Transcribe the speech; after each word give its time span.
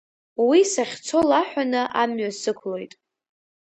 Уи 0.47 0.59
сахьцо 0.73 1.17
лаҳәаны 1.29 1.81
амҩа 2.01 2.29
сықәлоит. 2.41 2.93